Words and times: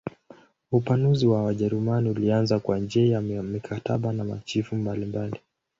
Upanuzi 0.71 1.27
wa 1.27 1.43
Wajerumani 1.43 2.09
ulianza 2.09 2.59
kwa 2.59 2.79
njia 2.79 3.07
ya 3.13 3.21
mikataba 3.21 4.13
na 4.13 4.23
machifu 4.23 4.75
mbalimbali. 4.75 5.39